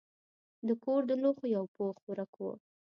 د 0.67 0.69
کور 0.83 1.01
د 1.09 1.11
لوښو 1.21 1.45
یو 1.55 1.63
پوښ 1.75 1.95
ورک 2.07 2.31
و. 2.43 2.47